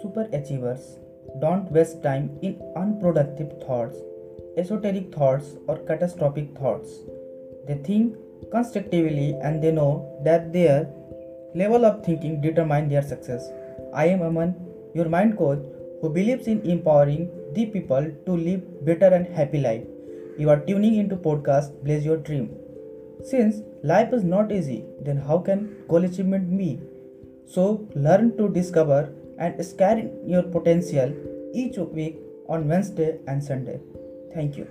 [0.00, 0.98] Superachievers
[1.40, 3.96] don't waste time in unproductive thoughts,
[4.56, 6.90] esoteric thoughts, or catastrophic thoughts.
[7.66, 8.14] They think
[8.52, 10.88] constructively and they know that their
[11.54, 13.50] level of thinking determines their success.
[13.92, 14.54] I am Aman,
[14.94, 15.64] your mind coach
[16.00, 19.84] who believes in empowering the people to live better and happy life.
[20.38, 22.54] You are tuning into podcast Blaze Your Dream.
[23.24, 26.78] Since life is not easy, then how can goal achievement be?
[27.46, 31.14] So learn to discover and scale your potential
[31.54, 32.18] each week
[32.48, 33.80] on Wednesday and Sunday.
[34.34, 34.66] Thank you.